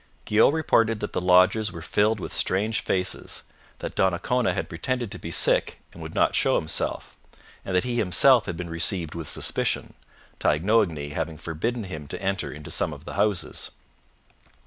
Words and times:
Guyot 0.25 0.51
reported 0.51 0.99
that 0.99 1.13
the 1.13 1.21
lodges 1.21 1.71
were 1.71 1.83
filled 1.83 2.19
with 2.19 2.33
strange 2.33 2.79
faces, 2.81 3.43
that 3.77 3.93
Donnacona 3.93 4.51
had 4.55 4.67
pretended 4.67 5.11
to 5.11 5.19
be 5.19 5.29
sick 5.29 5.79
and 5.93 6.01
would 6.01 6.15
not 6.15 6.33
show 6.33 6.55
himself, 6.55 7.15
and 7.63 7.75
that 7.75 7.83
he 7.83 7.97
himself 7.97 8.47
had 8.47 8.57
been 8.57 8.67
received 8.67 9.13
with 9.13 9.29
suspicion, 9.29 9.93
Taignoagny 10.39 11.09
having 11.11 11.37
forbidden 11.37 11.83
him 11.83 12.07
to 12.07 12.19
enter 12.19 12.51
into 12.51 12.71
some 12.71 12.93
of 12.93 13.05
the 13.05 13.13
houses. 13.13 13.69